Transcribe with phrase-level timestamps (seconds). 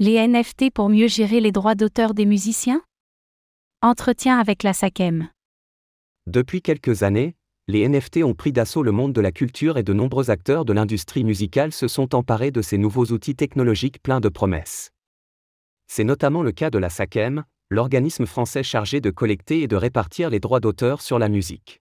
[0.00, 2.82] Les NFT pour mieux gérer les droits d'auteur des musiciens?
[3.82, 5.28] Entretien avec la SACEM.
[6.28, 7.34] Depuis quelques années,
[7.66, 10.72] les NFT ont pris d'assaut le monde de la culture et de nombreux acteurs de
[10.72, 14.92] l'industrie musicale se sont emparés de ces nouveaux outils technologiques pleins de promesses.
[15.88, 20.30] C'est notamment le cas de la SACEM, l'organisme français chargé de collecter et de répartir
[20.30, 21.80] les droits d'auteur sur la musique.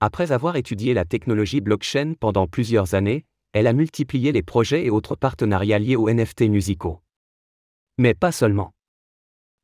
[0.00, 4.90] Après avoir étudié la technologie blockchain pendant plusieurs années, elle a multiplié les projets et
[4.90, 7.00] autres partenariats liés aux NFT musicaux.
[7.96, 8.72] Mais pas seulement.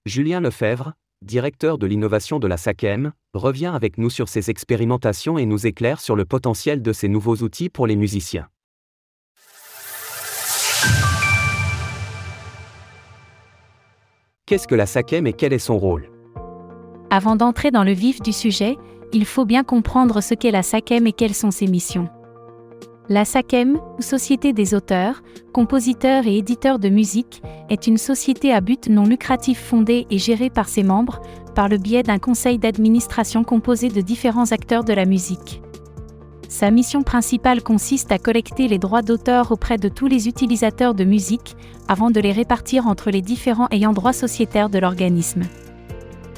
[0.06, 5.46] Julien Lefebvre, directeur de l'innovation de la SACEM, revient avec nous sur ces expérimentations et
[5.46, 8.48] nous éclaire sur le potentiel de ces nouveaux outils pour les musiciens.
[14.46, 16.08] Qu'est-ce que la SACEM et quel est son rôle?
[17.10, 18.76] Avant d'entrer dans le vif du sujet,
[19.12, 22.08] il faut bien comprendre ce qu'est la SACEM et quelles sont ses missions.
[23.12, 28.88] La SACEM, Société des auteurs, compositeurs et éditeurs de musique, est une société à but
[28.88, 31.20] non lucratif fondée et gérée par ses membres,
[31.56, 35.60] par le biais d'un conseil d'administration composé de différents acteurs de la musique.
[36.48, 41.02] Sa mission principale consiste à collecter les droits d'auteur auprès de tous les utilisateurs de
[41.02, 41.56] musique,
[41.88, 45.42] avant de les répartir entre les différents ayants droit sociétaires de l'organisme.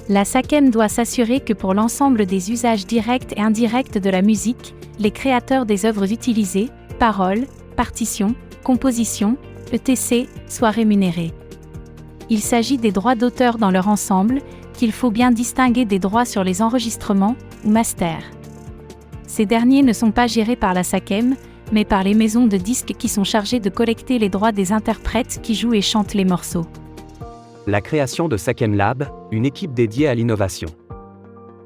[0.08, 4.74] La SACEM doit s'assurer que pour l'ensemble des usages directs et indirects de la musique,
[4.98, 9.36] les créateurs des œuvres utilisées, paroles, partitions, compositions,
[9.72, 11.32] etc., soient rémunérés.
[12.30, 14.40] Il s'agit des droits d'auteur dans leur ensemble,
[14.74, 18.24] qu'il faut bien distinguer des droits sur les enregistrements, ou masters.
[19.28, 21.36] Ces derniers ne sont pas gérés par la SACEM,
[21.70, 25.38] mais par les maisons de disques qui sont chargées de collecter les droits des interprètes
[25.42, 26.66] qui jouent et chantent les morceaux
[27.66, 30.68] la création de SACEM Lab, une équipe dédiée à l'innovation.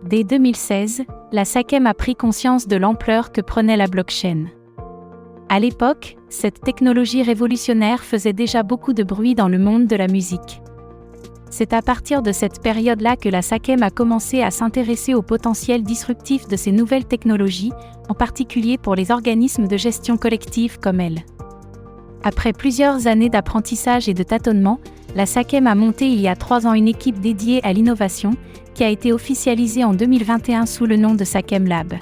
[0.05, 4.47] Dès 2016, la SACEM a pris conscience de l'ampleur que prenait la blockchain.
[5.49, 10.09] À l'époque, cette technologie révolutionnaire faisait déjà beaucoup de bruit dans le monde de la
[10.09, 10.61] musique.
[11.51, 15.83] C'est à partir de cette période-là que la SACEM a commencé à s'intéresser au potentiel
[15.83, 17.73] disruptif de ces nouvelles technologies,
[18.09, 21.25] en particulier pour les organismes de gestion collective comme elle.
[22.23, 24.81] Après plusieurs années d'apprentissage et de tâtonnement,
[25.15, 28.33] la SACEM a monté il y a trois ans une équipe dédiée à l'innovation,
[28.75, 31.95] qui a été officialisée en 2021 sous le nom de SACEM Lab.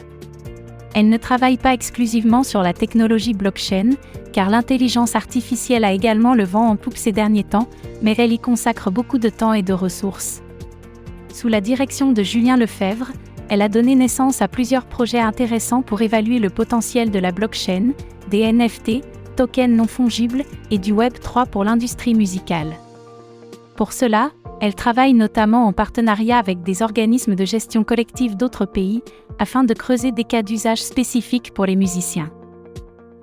[0.95, 3.91] Elle ne travaille pas exclusivement sur la technologie blockchain,
[4.33, 7.69] car l'intelligence artificielle a également le vent en poupe ces derniers temps,
[8.03, 10.43] mais elle y consacre beaucoup de temps et de ressources.
[11.33, 13.11] Sous la direction de Julien Lefebvre,
[13.49, 17.91] elle a donné naissance à plusieurs projets intéressants pour évaluer le potentiel de la blockchain,
[18.31, 19.03] des NFT,
[19.35, 22.73] tokens non fongibles et du Web 3 pour l'industrie musicale.
[23.77, 24.31] Pour cela,
[24.61, 29.03] elle travaille notamment en partenariat avec des organismes de gestion collective d'autres pays,
[29.39, 32.31] afin de creuser des cas d'usage spécifiques pour les musiciens.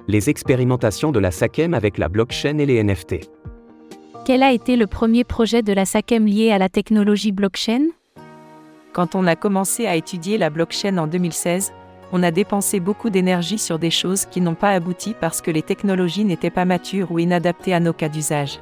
[0.07, 3.29] Les expérimentations de la SACEM avec la blockchain et les NFT.
[4.25, 7.87] Quel a été le premier projet de la SACEM lié à la technologie blockchain?
[8.93, 11.71] Quand on a commencé à étudier la blockchain en 2016,
[12.11, 15.61] on a dépensé beaucoup d'énergie sur des choses qui n'ont pas abouti parce que les
[15.61, 18.59] technologies n'étaient pas matures ou inadaptées à nos cas d'usage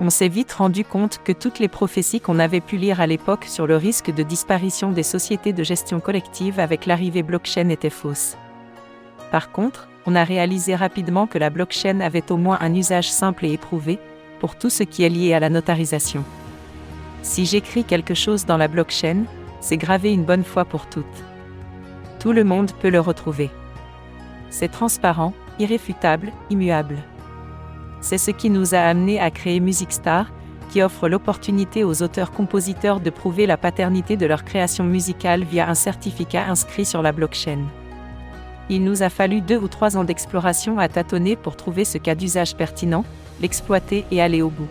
[0.00, 3.44] on s'est vite rendu compte que toutes les prophéties qu'on avait pu lire à l'époque
[3.44, 8.36] sur le risque de disparition des sociétés de gestion collective avec l'arrivée blockchain étaient fausses.
[9.30, 13.46] Par contre, on a réalisé rapidement que la blockchain avait au moins un usage simple
[13.46, 13.98] et éprouvé,
[14.38, 16.22] pour tout ce qui est lié à la notarisation.
[17.22, 19.24] Si j'écris quelque chose dans la blockchain,
[19.60, 21.04] c'est gravé une bonne fois pour toutes.
[22.26, 23.50] Tout le monde peut le retrouver.
[24.50, 26.96] C'est transparent, irréfutable, immuable.
[28.00, 30.32] C'est ce qui nous a amené à créer Music Star,
[30.68, 35.74] qui offre l'opportunité aux auteurs-compositeurs de prouver la paternité de leur création musicale via un
[35.74, 37.60] certificat inscrit sur la blockchain.
[38.70, 42.16] Il nous a fallu deux ou trois ans d'exploration à tâtonner pour trouver ce cas
[42.16, 43.04] d'usage pertinent,
[43.40, 44.66] l'exploiter et aller au bout.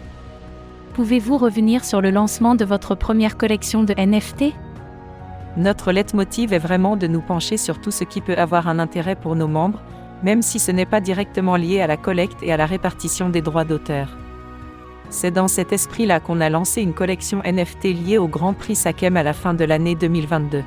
[0.93, 4.53] Pouvez-vous revenir sur le lancement de votre première collection de NFT
[5.57, 9.15] Notre leitmotiv est vraiment de nous pencher sur tout ce qui peut avoir un intérêt
[9.15, 9.81] pour nos membres,
[10.21, 13.41] même si ce n'est pas directement lié à la collecte et à la répartition des
[13.41, 14.17] droits d'auteur.
[15.09, 19.15] C'est dans cet esprit-là qu'on a lancé une collection NFT liée au Grand Prix Sakem
[19.15, 20.63] à la fin de l'année 2022.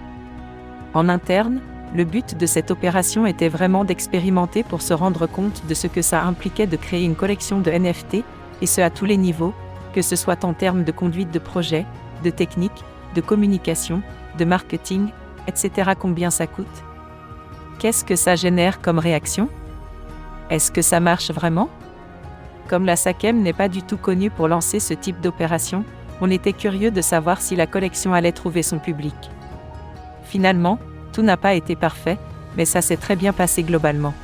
[0.95, 1.61] En interne,
[1.95, 6.03] le but de cette opération était vraiment d'expérimenter pour se rendre compte de ce que
[6.03, 8.25] ça impliquait de créer une collection de NFT,
[8.63, 9.55] et ce à tous les niveaux,
[9.93, 11.85] que ce soit en termes de conduite de projet,
[12.25, 12.85] de technique,
[13.15, 14.03] de communication,
[14.37, 15.09] de marketing,
[15.47, 15.93] etc.
[15.99, 16.67] Combien ça coûte?
[17.79, 19.49] Qu'est-ce que ça génère comme réaction?
[20.51, 21.69] Est-ce que ça marche vraiment?
[22.69, 25.85] Comme la SACEM n'est pas du tout connue pour lancer ce type d'opération,
[26.21, 29.15] on était curieux de savoir si la collection allait trouver son public.
[30.25, 30.79] Finalement,
[31.13, 32.19] tout n'a pas été parfait,
[32.57, 34.15] mais ça s'est très bien passé globalement.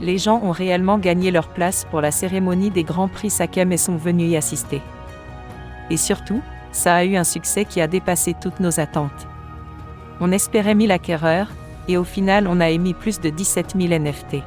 [0.00, 3.76] Les gens ont réellement gagné leur place pour la cérémonie des Grands Prix Sakem et
[3.76, 4.80] sont venus y assister.
[5.90, 6.40] Et surtout,
[6.72, 9.28] ça a eu un succès qui a dépassé toutes nos attentes.
[10.20, 11.48] On espérait 1000 acquéreurs,
[11.88, 14.42] et au final on a émis plus de 17 000 NFT.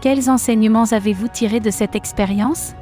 [0.00, 2.74] Quels enseignements avez-vous tirés de cette expérience?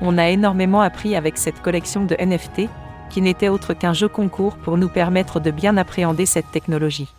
[0.00, 2.68] On a énormément appris avec cette collection de NFT,
[3.10, 7.12] qui n'était autre qu'un jeu concours pour nous permettre de bien appréhender cette technologie.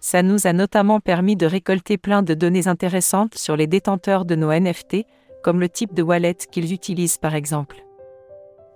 [0.00, 4.34] Ça nous a notamment permis de récolter plein de données intéressantes sur les détenteurs de
[4.34, 5.04] nos NFT,
[5.42, 7.84] comme le type de wallet qu'ils utilisent par exemple.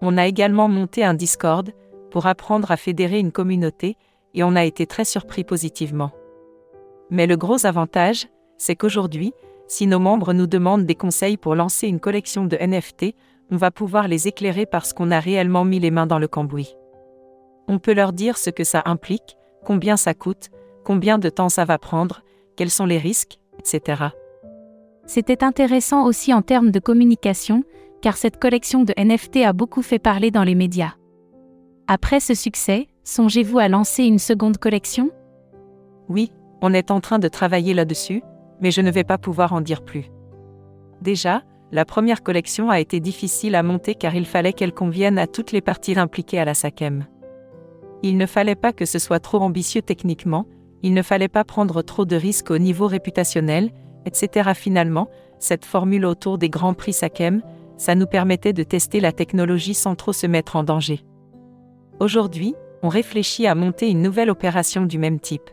[0.02, 1.70] On a également monté un Discord,
[2.10, 3.96] pour apprendre à fédérer une communauté,
[4.34, 6.12] et on a été très surpris positivement.
[7.10, 8.28] Mais le gros avantage,
[8.58, 9.32] c'est qu'aujourd'hui,
[9.68, 13.14] si nos membres nous demandent des conseils pour lancer une collection de NFT,
[13.50, 16.76] on va pouvoir les éclairer parce qu'on a réellement mis les mains dans le cambouis.
[17.68, 20.50] On peut leur dire ce que ça implique, combien ça coûte,
[20.84, 22.22] combien de temps ça va prendre,
[22.56, 24.04] quels sont les risques, etc.
[25.06, 27.64] C'était intéressant aussi en termes de communication,
[28.02, 30.94] car cette collection de NFT a beaucoup fait parler dans les médias.
[31.86, 35.10] Après ce succès, songez-vous à lancer une seconde collection?
[36.08, 36.32] Oui,
[36.62, 38.22] on est en train de travailler là-dessus,
[38.60, 40.10] mais je ne vais pas pouvoir en dire plus.
[41.02, 45.26] Déjà, la première collection a été difficile à monter car il fallait qu'elle convienne à
[45.26, 47.06] toutes les parties impliquées à la SACEM.
[48.02, 50.46] Il ne fallait pas que ce soit trop ambitieux techniquement,
[50.82, 53.70] il ne fallait pas prendre trop de risques au niveau réputationnel,
[54.04, 54.50] etc.
[54.54, 55.08] Finalement,
[55.38, 57.42] cette formule autour des grands prix SACEM,
[57.76, 61.00] ça nous permettait de tester la technologie sans trop se mettre en danger.
[62.00, 65.50] Aujourd'hui, on réfléchit à monter une nouvelle opération du même type.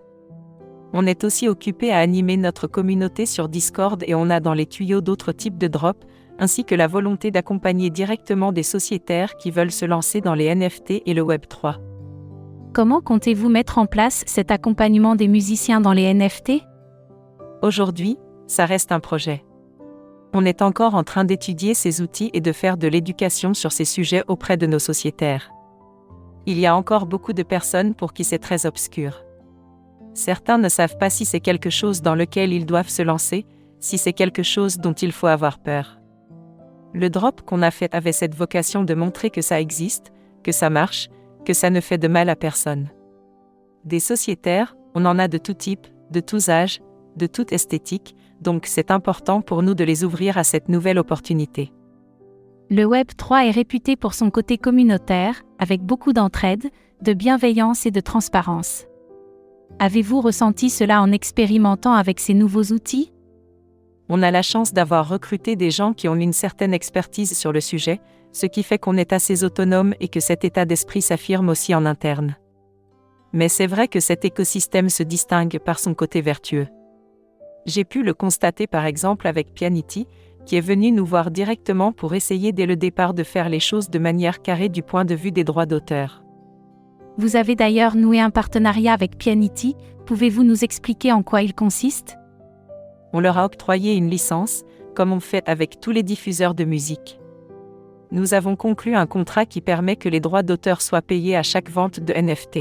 [0.94, 4.68] On est aussi occupé à animer notre communauté sur Discord et on a dans les
[4.68, 6.06] tuyaux d'autres types de drops,
[6.38, 11.02] ainsi que la volonté d'accompagner directement des sociétaires qui veulent se lancer dans les NFT
[11.06, 11.78] et le Web3.
[12.74, 16.64] Comment comptez-vous mettre en place cet accompagnement des musiciens dans les NFT
[17.62, 18.18] Aujourd'hui,
[18.48, 19.44] ça reste un projet.
[20.36, 23.86] On est encore en train d'étudier ces outils et de faire de l'éducation sur ces
[23.86, 25.52] sujets auprès de nos sociétaires.
[26.48, 29.24] Il y a encore beaucoup de personnes pour qui c'est très obscur.
[30.16, 33.46] Certains ne savent pas si c'est quelque chose dans lequel ils doivent se lancer,
[33.80, 36.00] si c'est quelque chose dont il faut avoir peur.
[36.94, 40.12] Le drop qu'on a fait avait cette vocation de montrer que ça existe,
[40.44, 41.10] que ça marche,
[41.46, 42.90] que ça ne fait de mal à personne.
[43.86, 46.82] Des sociétaires, on en a de tout type, de tous âges,
[47.18, 51.74] de toute esthétique, donc c'est important pour nous de les ouvrir à cette nouvelle opportunité.
[52.70, 56.70] Le Web 3 est réputé pour son côté communautaire, avec beaucoup d'entraide,
[57.02, 58.86] de bienveillance et de transparence.
[59.80, 63.12] Avez-vous ressenti cela en expérimentant avec ces nouveaux outils?
[64.10, 67.62] On a la chance d'avoir recruté des gens qui ont une certaine expertise sur le
[67.62, 68.00] sujet,
[68.32, 71.86] ce qui fait qu'on est assez autonome et que cet état d'esprit s'affirme aussi en
[71.86, 72.36] interne.
[73.32, 76.68] Mais c'est vrai que cet écosystème se distingue par son côté vertueux.
[77.66, 80.08] J'ai pu le constater par exemple avec Pianity,
[80.46, 83.90] qui est venu nous voir directement pour essayer dès le départ de faire les choses
[83.90, 86.24] de manière carrée du point de vue des droits d'auteur.
[87.18, 89.76] Vous avez d'ailleurs noué un partenariat avec Pianity,
[90.06, 92.18] pouvez-vous nous expliquer en quoi il consiste?
[93.14, 94.64] On leur a octroyé une licence,
[94.96, 97.20] comme on fait avec tous les diffuseurs de musique
[98.14, 101.70] nous avons conclu un contrat qui permet que les droits d'auteur soient payés à chaque
[101.70, 102.60] vente de NFT.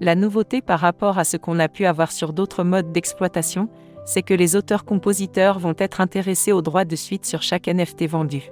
[0.00, 3.68] La nouveauté par rapport à ce qu'on a pu avoir sur d'autres modes d'exploitation,
[4.06, 8.50] c'est que les auteurs-compositeurs vont être intéressés aux droits de suite sur chaque NFT vendu.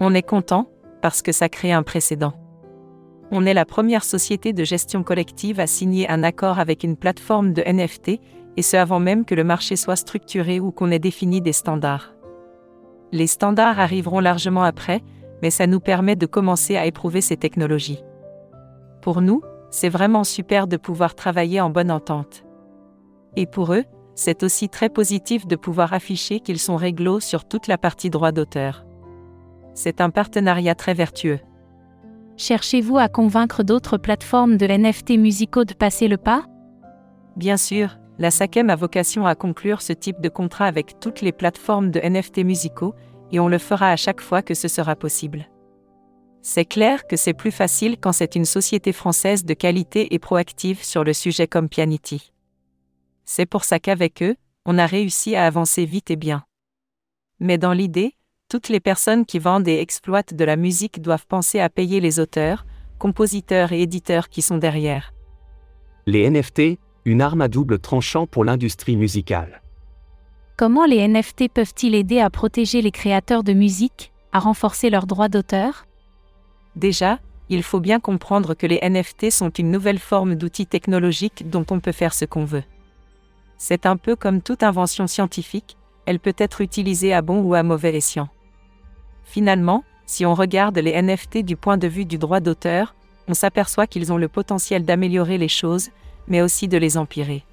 [0.00, 0.70] On est content,
[1.02, 2.32] parce que ça crée un précédent.
[3.30, 7.52] On est la première société de gestion collective à signer un accord avec une plateforme
[7.52, 8.18] de NFT,
[8.56, 12.14] et ce avant même que le marché soit structuré ou qu'on ait défini des standards.
[13.12, 15.02] Les standards arriveront largement après,
[15.42, 18.02] mais ça nous permet de commencer à éprouver ces technologies.
[19.02, 22.44] Pour nous, c'est vraiment super de pouvoir travailler en bonne entente.
[23.36, 27.66] Et pour eux, c'est aussi très positif de pouvoir afficher qu'ils sont réglo sur toute
[27.66, 28.84] la partie droit d'auteur.
[29.74, 31.38] C'est un partenariat très vertueux.
[32.38, 36.44] Cherchez-vous à convaincre d'autres plateformes de NFT musicaux de passer le pas?
[37.36, 41.32] Bien sûr, la SACEM a vocation à conclure ce type de contrat avec toutes les
[41.32, 42.94] plateformes de NFT musicaux,
[43.32, 45.46] et on le fera à chaque fois que ce sera possible.
[46.48, 50.80] C'est clair que c'est plus facile quand c'est une société française de qualité et proactive
[50.84, 52.32] sur le sujet comme Pianity.
[53.24, 56.44] C'est pour ça qu'avec eux, on a réussi à avancer vite et bien.
[57.40, 58.14] Mais dans l'idée,
[58.48, 62.20] toutes les personnes qui vendent et exploitent de la musique doivent penser à payer les
[62.20, 62.64] auteurs,
[63.00, 65.12] compositeurs et éditeurs qui sont derrière.
[66.06, 69.62] Les NFT, une arme à double tranchant pour l'industrie musicale.
[70.56, 75.28] Comment les NFT peuvent-ils aider à protéger les créateurs de musique, à renforcer leurs droits
[75.28, 75.86] d'auteur?
[76.76, 77.18] Déjà,
[77.48, 81.80] il faut bien comprendre que les NFT sont une nouvelle forme d'outil technologique dont on
[81.80, 82.64] peut faire ce qu'on veut.
[83.56, 87.62] C'est un peu comme toute invention scientifique, elle peut être utilisée à bon ou à
[87.62, 88.28] mauvais escient.
[89.24, 92.94] Finalement, si on regarde les NFT du point de vue du droit d'auteur,
[93.26, 95.90] on s'aperçoit qu'ils ont le potentiel d'améliorer les choses,
[96.28, 97.44] mais aussi de les empirer.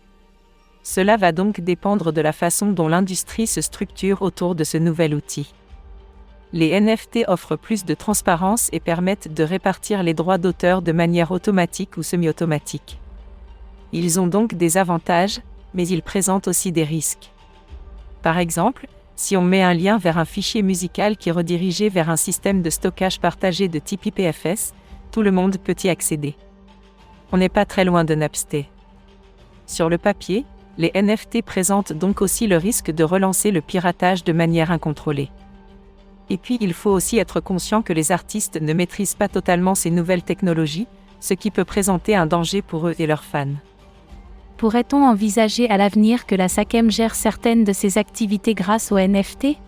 [0.84, 5.16] Cela va donc dépendre de la façon dont l'industrie se structure autour de ce nouvel
[5.16, 5.54] outil.
[6.54, 11.32] Les NFT offrent plus de transparence et permettent de répartir les droits d'auteur de manière
[11.32, 13.00] automatique ou semi-automatique.
[13.92, 15.42] Ils ont donc des avantages,
[15.74, 17.32] mais ils présentent aussi des risques.
[18.22, 22.12] Par exemple, si on met un lien vers un fichier musical qui est redirigé vers
[22.12, 24.74] un système de stockage partagé de type IPFS,
[25.12, 26.36] tout le monde peut y accéder.
[27.32, 28.70] On n'est pas très loin de Napster.
[29.66, 30.46] Sur le papier,
[30.78, 35.30] les NFT présentent donc aussi le risque de relancer le piratage de manière incontrôlée.
[36.34, 39.92] Et puis il faut aussi être conscient que les artistes ne maîtrisent pas totalement ces
[39.92, 40.88] nouvelles technologies,
[41.20, 43.54] ce qui peut présenter un danger pour eux et leurs fans.
[44.58, 49.60] Pourrait-on envisager à l'avenir que la SACEM gère certaines de ses activités grâce aux NFT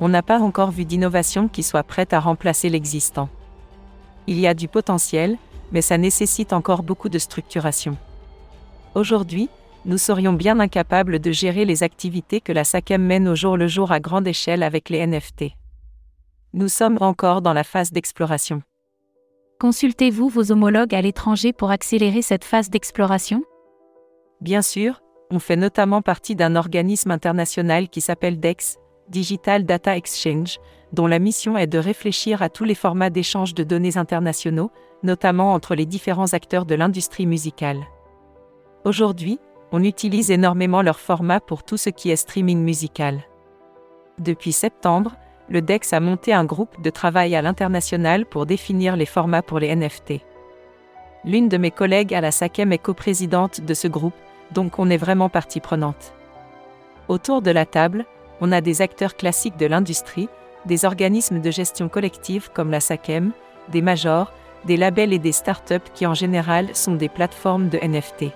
[0.00, 3.28] On n'a pas encore vu d'innovation qui soit prête à remplacer l'existant.
[4.26, 5.36] Il y a du potentiel,
[5.72, 7.98] mais ça nécessite encore beaucoup de structuration.
[8.94, 9.50] Aujourd'hui,
[9.84, 13.68] nous serions bien incapables de gérer les activités que la SACEM mène au jour le
[13.68, 15.52] jour à grande échelle avec les NFT.
[16.58, 18.62] Nous sommes encore dans la phase d'exploration.
[19.60, 23.42] Consultez-vous vos homologues à l'étranger pour accélérer cette phase d'exploration?
[24.40, 28.78] Bien sûr, on fait notamment partie d'un organisme international qui s'appelle DEX,
[29.10, 30.58] Digital Data Exchange,
[30.94, 34.70] dont la mission est de réfléchir à tous les formats d'échange de données internationaux,
[35.02, 37.80] notamment entre les différents acteurs de l'industrie musicale.
[38.86, 39.38] Aujourd'hui,
[39.72, 43.24] on utilise énormément leur format pour tout ce qui est streaming musical.
[44.18, 45.16] Depuis septembre,
[45.48, 49.58] le DEX a monté un groupe de travail à l'international pour définir les formats pour
[49.58, 50.20] les NFT.
[51.24, 54.14] L'une de mes collègues à la SACEM est coprésidente de ce groupe,
[54.52, 56.12] donc on est vraiment partie prenante.
[57.08, 58.04] Autour de la table,
[58.40, 60.28] on a des acteurs classiques de l'industrie,
[60.66, 63.32] des organismes de gestion collective comme la SACEM,
[63.68, 64.32] des majors,
[64.64, 68.32] des labels et des startups qui en général sont des plateformes de NFT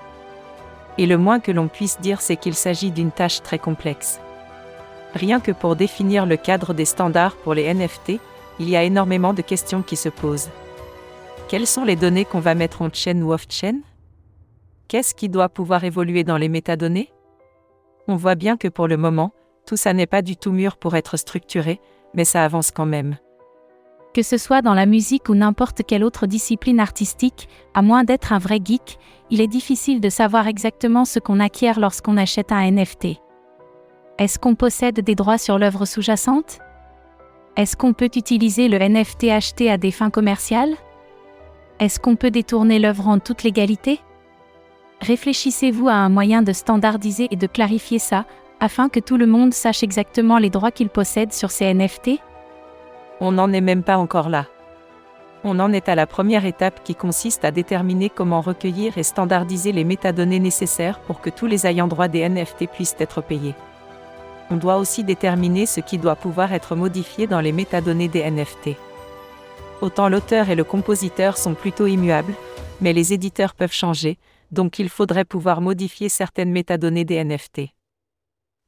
[1.00, 4.20] et le moins que l'on puisse dire c'est qu'il s'agit d'une tâche très complexe.
[5.14, 8.20] Rien que pour définir le cadre des standards pour les NFT,
[8.60, 10.50] il y a énormément de questions qui se posent.
[11.48, 13.80] Quelles sont les données qu'on va mettre on-chain ou off-chain
[14.86, 17.12] Qu'est-ce qui doit pouvoir évoluer dans les métadonnées?
[18.06, 19.32] On voit bien que pour le moment,
[19.66, 21.80] tout ça n'est pas du tout mûr pour être structuré,
[22.14, 23.16] mais ça avance quand même.
[24.12, 28.32] Que ce soit dans la musique ou n'importe quelle autre discipline artistique, à moins d'être
[28.32, 28.98] un vrai geek,
[29.30, 33.20] il est difficile de savoir exactement ce qu'on acquiert lorsqu'on achète un NFT.
[34.20, 36.60] Est-ce qu'on possède des droits sur l'œuvre sous-jacente?
[37.56, 40.76] Est-ce qu'on peut utiliser le NFT acheté à des fins commerciales?
[41.80, 43.98] Est-ce qu'on peut détourner l'œuvre en toute légalité?
[45.00, 48.26] Réfléchissez-vous à un moyen de standardiser et de clarifier ça,
[48.60, 52.20] afin que tout le monde sache exactement les droits qu'il possède sur ces NFT
[53.20, 54.46] on n'en est même pas encore là.
[55.44, 59.72] On en est à la première étape qui consiste à déterminer comment recueillir et standardiser
[59.72, 63.54] les métadonnées nécessaires pour que tous les ayants droit des NFT puissent être payés.
[64.50, 68.70] On doit aussi déterminer ce qui doit pouvoir être modifié dans les métadonnées des NFT.
[69.80, 72.34] Autant l'auteur et le compositeur sont plutôt immuables,
[72.80, 74.18] mais les éditeurs peuvent changer,
[74.50, 77.70] donc il faudrait pouvoir modifier certaines métadonnées des NFT.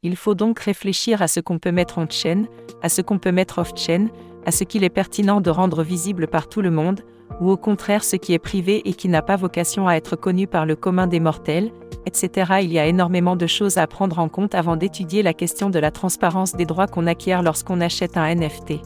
[0.05, 2.47] Il faut donc réfléchir à ce qu'on peut mettre en chaîne,
[2.83, 4.09] à ce qu'on peut mettre off-chain,
[4.47, 7.03] à ce qu'il est pertinent de rendre visible par tout le monde,
[7.41, 10.47] ou au contraire ce qui est privé et qui n'a pas vocation à être connu
[10.47, 11.73] par le commun des mortels,
[12.07, 12.53] etc.
[12.63, 15.79] Il y a énormément de choses à prendre en compte avant d'étudier la question de
[15.79, 18.81] la transparence des droits qu'on acquiert lorsqu'on achète un NFT.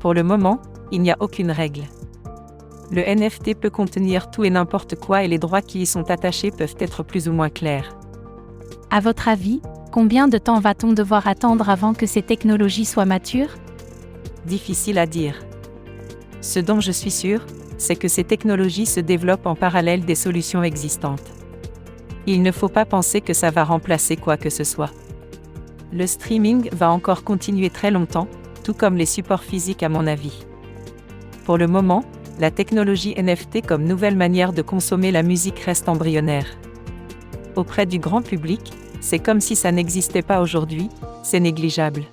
[0.00, 0.60] Pour le moment,
[0.92, 1.82] il n'y a aucune règle.
[2.90, 6.50] Le NFT peut contenir tout et n'importe quoi et les droits qui y sont attachés
[6.50, 7.96] peuvent être plus ou moins clairs.
[8.90, 9.60] À votre avis,
[9.92, 13.54] combien de temps va-t-on devoir attendre avant que ces technologies soient matures?
[14.46, 15.36] Difficile à dire.
[16.40, 17.44] Ce dont je suis sûr,
[17.78, 21.32] c'est que ces technologies se développent en parallèle des solutions existantes.
[22.26, 24.92] Il ne faut pas penser que ça va remplacer quoi que ce soit.
[25.92, 28.28] Le streaming va encore continuer très longtemps,
[28.62, 30.44] tout comme les supports physiques à mon avis.
[31.44, 32.04] Pour le moment,
[32.38, 36.46] la technologie NFT comme nouvelle manière de consommer la musique reste embryonnaire.
[37.56, 40.88] Auprès du grand public, c'est comme si ça n'existait pas aujourd'hui,
[41.22, 42.04] c'est négligeable.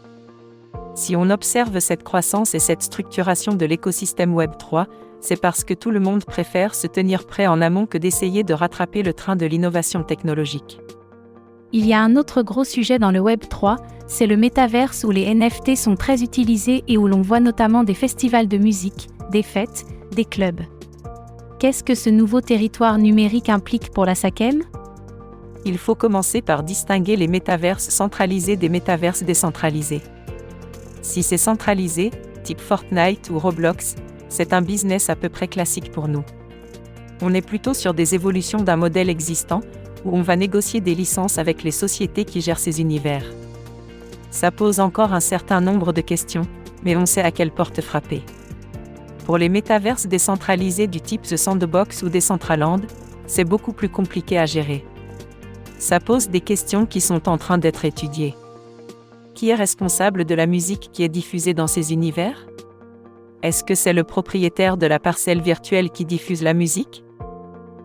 [0.98, 4.88] Si on observe cette croissance et cette structuration de l'écosystème Web 3,
[5.22, 8.56] c'est parce que tout le monde préfère se tenir prêt en amont que d'essayer de
[8.56, 10.80] rattraper le train de l'innovation technologique.
[11.72, 13.76] Il y a un autre gros sujet dans le Web 3,
[14.08, 17.94] c'est le métaverse où les NFT sont très utilisés et où l'on voit notamment des
[17.94, 19.86] festivals de musique, des fêtes,
[20.16, 20.62] des clubs.
[21.60, 24.64] Qu'est-ce que ce nouveau territoire numérique implique pour la SACEM
[25.64, 30.02] Il faut commencer par distinguer les métaverses centralisés des métaverses décentralisés.
[31.08, 32.12] Si c'est centralisé,
[32.44, 33.96] type Fortnite ou Roblox,
[34.28, 36.26] c'est un business à peu près classique pour nous.
[37.22, 39.62] On est plutôt sur des évolutions d'un modèle existant,
[40.04, 43.24] où on va négocier des licences avec les sociétés qui gèrent ces univers.
[44.32, 46.46] Ça pose encore un certain nombre de questions,
[46.84, 48.22] mais on sait à quelle porte frapper.
[49.26, 52.82] Pour les métaverses décentralisés du type The Sandbox ou Decentraland,
[53.28, 54.86] c'est beaucoup plus compliqué à gérer.
[55.80, 58.36] Ça pose des questions qui sont en train d'être étudiées.
[59.38, 62.48] Qui est responsable de la musique qui est diffusée dans ces univers?
[63.44, 67.04] Est-ce que c'est le propriétaire de la parcelle virtuelle qui diffuse la musique?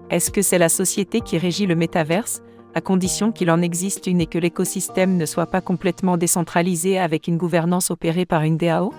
[0.09, 2.41] Est-ce que c'est la société qui régit le métaverse,
[2.75, 7.29] à condition qu'il en existe une et que l'écosystème ne soit pas complètement décentralisé avec
[7.29, 8.91] une gouvernance opérée par une DAO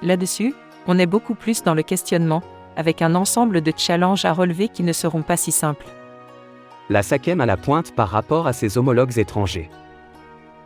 [0.00, 0.54] Là-dessus,
[0.86, 2.42] on est beaucoup plus dans le questionnement,
[2.74, 5.84] avec un ensemble de challenges à relever qui ne seront pas si simples.
[6.88, 9.68] La SACEM à la pointe par rapport à ses homologues étrangers.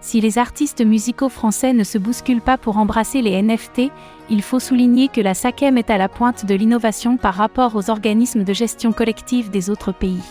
[0.04, 3.90] Si les artistes musicaux français ne se bousculent pas pour embrasser les NFT,
[4.28, 7.88] il faut souligner que la SACEM est à la pointe de l'innovation par rapport aux
[7.88, 10.22] organismes de gestion collective des autres pays.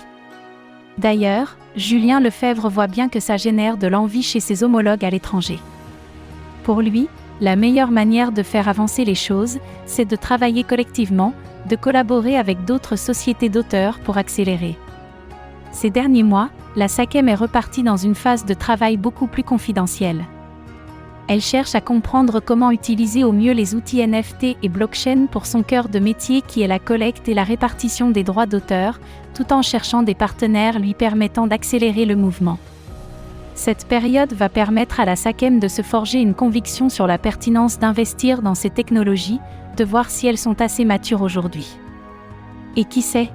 [0.99, 5.57] D'ailleurs, Julien Lefebvre voit bien que ça génère de l'envie chez ses homologues à l'étranger.
[6.63, 7.07] Pour lui,
[7.41, 11.33] la meilleure manière de faire avancer les choses, c'est de travailler collectivement,
[11.67, 14.77] de collaborer avec d'autres sociétés d'auteurs pour accélérer.
[15.71, 20.25] Ces derniers mois, la SACEM est repartie dans une phase de travail beaucoup plus confidentielle.
[21.27, 25.63] Elle cherche à comprendre comment utiliser au mieux les outils NFT et blockchain pour son
[25.63, 28.99] cœur de métier qui est la collecte et la répartition des droits d'auteur,
[29.33, 32.59] tout en cherchant des partenaires lui permettant d'accélérer le mouvement.
[33.55, 37.79] Cette période va permettre à la SACEM de se forger une conviction sur la pertinence
[37.79, 39.39] d'investir dans ces technologies,
[39.77, 41.77] de voir si elles sont assez matures aujourd'hui.
[42.75, 43.29] Et qui sait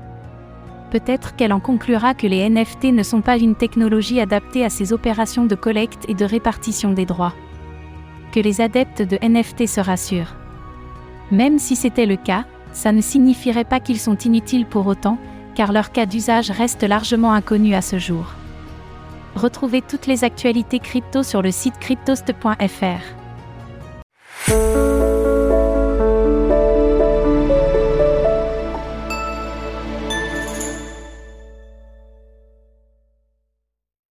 [0.90, 4.92] Peut-être qu'elle en conclura que les NFT ne sont pas une technologie adaptée à ces
[4.92, 7.34] opérations de collecte et de répartition des droits
[8.32, 10.36] que les adeptes de NFT se rassurent.
[11.30, 15.18] Même si c'était le cas, ça ne signifierait pas qu'ils sont inutiles pour autant,
[15.54, 18.34] car leur cas d'usage reste largement inconnu à ce jour.
[19.34, 23.02] Retrouvez toutes les actualités crypto sur le site cryptost.fr.